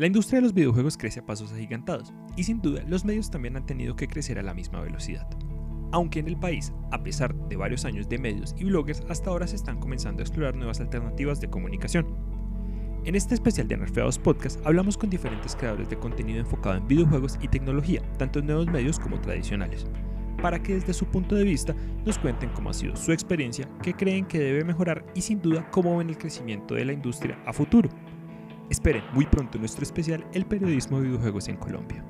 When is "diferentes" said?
15.10-15.54